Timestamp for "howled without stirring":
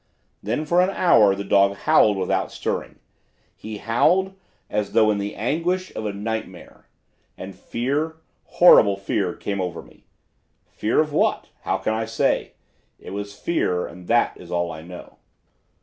1.75-2.97